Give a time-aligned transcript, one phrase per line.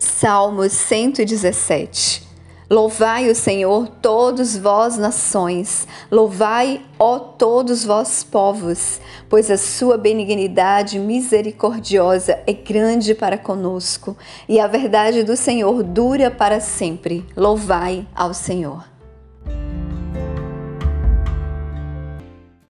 [0.00, 2.26] Salmos 117
[2.70, 8.98] Louvai o Senhor, todos vós nações, louvai, ó todos vós povos,
[9.28, 14.16] pois a sua benignidade misericordiosa é grande para conosco,
[14.48, 17.26] e a verdade do Senhor dura para sempre.
[17.36, 18.89] Louvai ao Senhor.